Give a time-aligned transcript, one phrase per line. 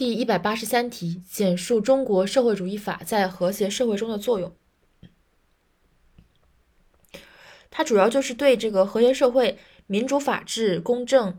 [0.00, 4.56] 第一百八十三题，简述中国社会主义法在和谐社会中的作用。
[7.68, 11.38] 它主要就是对这个和谐社会、民主法治、公正、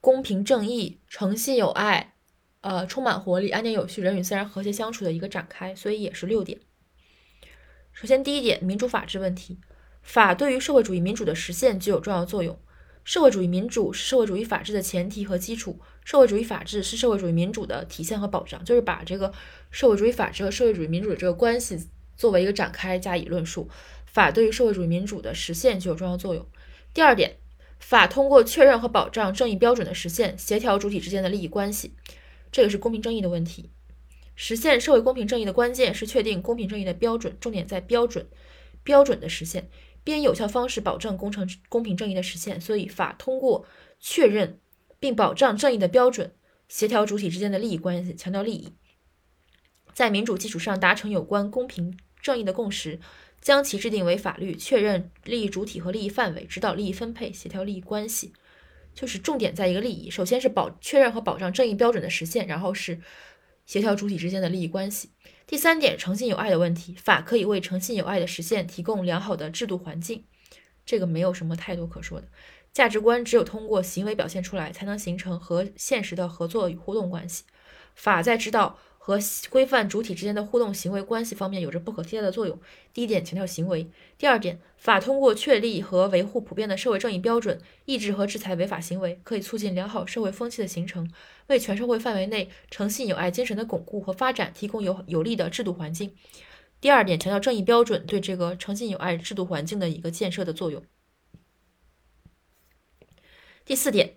[0.00, 2.14] 公平正义、诚信有爱、
[2.62, 6.58] 呃充满活力、安宁有序、人与自然和谐相处的一个展开，所以也是六点。
[7.92, 9.60] 首先，第一点，民主法治问题，
[10.00, 12.58] 法对于社会主义民主的实现具有重要作用。
[13.06, 19.32] 社会主义民主是社会主义法治的前提和基础，社会主义法治是社会主义民主的体现和保障，就是把这个
[19.70, 23.70] 社会主义法治和社会主义民主的这个关系作为一个展开加以论述。
[24.06, 26.44] 法对于社会主义民主的实现具有重要作用。
[26.92, 27.36] 第二点，
[27.78, 31.94] 法通过确认和保障正义标准的实现，协调主体之间的利益关系，
[32.50, 33.70] 这个是公平正义的问题。
[34.34, 38.26] 实现社会公平正义的关键是确定公平正义的标准，重点在标准，
[38.82, 39.68] 标准的实现。
[40.06, 43.66] 并有效方式保证工程公平正义的实现，所以法通过
[43.98, 44.60] 确认
[45.00, 46.32] 并保障正义的标准，
[46.68, 48.72] 协调主体之间的利益关系，强调利益，
[49.92, 53.00] 在民主基础上达成有关公平正义的共识，
[53.40, 58.32] 将其制定为法律，确认利益主体和利益范围，指导利益分配，协调利益关系，
[58.94, 63.00] 就是重点在一个利益，首先是保确认和保障正义标准的实现，然后是
[63.66, 65.10] 协调主体之间的利益关系。
[65.46, 70.24] 第三点，诚信有爱的问题，法可以为诚信有爱的实现提供良好的制度环境，
[70.86, 72.28] 这个没有什么太多可说的。
[72.72, 77.44] 价值观只有通过行为表现出来，才能形成和现实的合作与互动关系。
[77.94, 78.78] 法在指导。
[79.06, 82.58] 和规范主体之间的互动行为关系方面有着不可替代的作用。
[82.92, 91.08] 第一点强调行为，第二点，法通过确立和维护普遍的社会正义标准，抑制和制裁违法行为，可以促进良好社会风气的形成，
[91.46, 96.12] 为全社会范围内诚信友爱精神的巩固和发展提供有有利的制度环境。
[96.80, 100.82] 第二点强调正义标准对这个诚信友爱制度环境的一个建设的作用。
[103.64, 104.16] 第四点，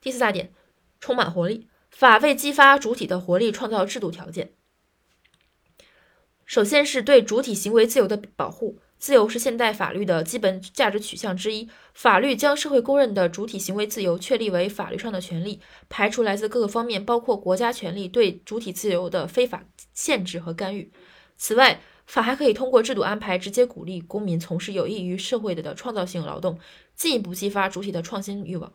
[0.00, 0.50] 第四大点，
[0.98, 1.68] 充满活力。
[1.94, 4.52] 法为激发主体的活力创造制度条件。
[6.44, 11.70] 首先是对主体行为自由的保护，自由是现代法律的基本价值取向之一。
[11.94, 20.92] 法律将社会公认的主体行为自由确立为法律上的权利，排除来自各个方面，包括国家权力对主体自由的非法限制和干预。
[21.36, 26.58] 此外，法还可以通过制度安排直接鼓励公民从事有益于社会的创造性劳动，
[26.96, 28.70] 进一步激发主体的创新欲望。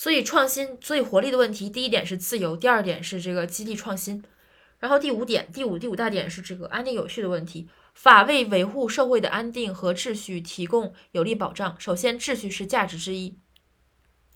[0.00, 4.24] 所以创新，所以活力的问题，第一点是自由，第二点是这个激励创新，
[4.78, 7.68] 然后第五点，第五第五大点是这个安定有序的问题。
[7.92, 11.78] 法为维护社会的安定和秩序提供有力保障。
[11.78, 13.38] 首先，秩序是价值之一，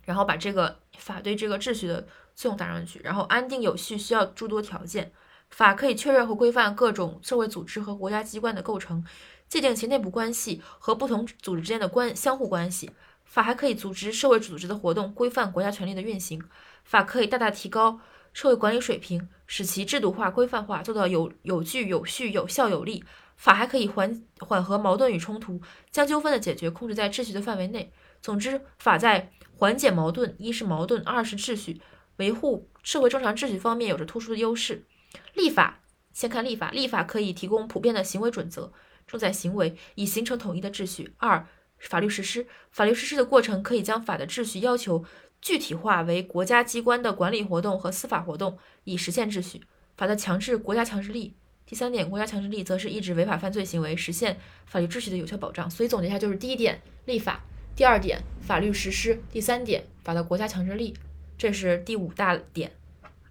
[0.04, 3.00] 然后把这个法对这个秩序的作用打上去。
[3.02, 5.12] 然后，安定有序需要诸多条件，
[5.48, 9.02] 法可以确认和规范各种社会组织和国家机关的构成，
[9.48, 12.90] 界定其内部关系和不同组织之间的关相互关系。
[13.34, 16.40] 法还可以组织社会组织的活动，规范国家权力的运行。
[16.84, 17.98] 法可以大大提高
[18.32, 23.02] 社会管理水平，使其制度化、规范化，做到有有据、有序、有效、有力。
[23.36, 27.92] 法还可以缓缓和矛盾与冲突，将纠纷的解决控制在秩序的范围内。
[28.22, 31.80] 总之，法在缓解矛盾，一是矛盾，二是秩序，
[32.18, 34.86] 维护社会正常秩序方面有着突出的优势。
[35.32, 35.80] 立法，
[36.12, 38.72] 先看立法，立法可以提供普遍的行为准则，
[39.08, 41.12] 重在行为，以形成统一的秩序。
[41.18, 41.44] 二
[41.78, 45.04] 法律实施，法律实施的过程可以将法的秩序要求
[45.40, 49.60] 具体化为国家机关的管理活动和司法活动，以实现秩序。
[49.96, 51.34] 法的强制，国家强制力。
[51.66, 55.70] 第三点，国家强制力则是抑制违法犯罪行为，实现法律秩序的有效保障。
[55.70, 57.40] 所以总结一下，就是第一点，立法；
[57.74, 60.94] 第二点，法律实施；第三点，法的国家强制力。
[61.36, 62.72] 这是第五大点，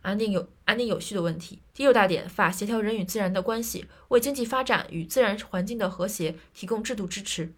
[0.01, 1.61] 安定有安定有序的问题。
[1.73, 7.53] 第六大点，法协调人与自然的关系，为经济发展与自然环境的和谐提供制度支持。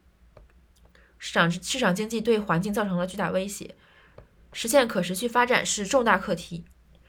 [1.17, 3.75] 市场市场经济对环境造成了巨大威胁，
[4.51, 6.65] 实现可持续发展是重大课题。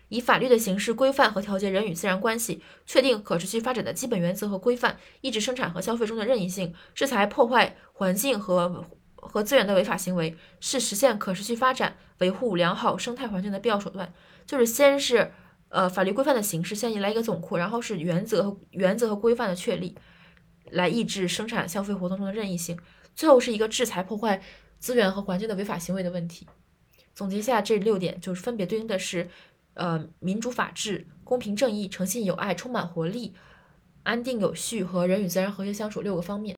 [0.09, 8.85] 以法律的形式规范和调节人与自然关系，确定可持续发展的基本原则和规范，抑制生产和消费中的任意性，制裁破坏环境和
[9.17, 14.13] 和资源的违法行为，是实现可持续发展、维护良好生态环境的必要手段。
[14.47, 15.33] 就是先是
[15.71, 19.99] 呃法律规范的形式，先来一个总括，然后是原则和原则和规范的确立，
[20.71, 22.79] 来抑制生产消费活动中的任意性。
[23.17, 24.41] 最后是一个制裁破坏
[24.79, 26.47] 资源和环境的违法行为的问题。
[27.15, 29.29] 总结一下这六点，就是分别对应的是，
[29.73, 33.35] 呃，民主法治、公平正义、诚信友爱、充满活力、
[34.03, 36.55] 安定有序和人与自然和谐相处六个方面。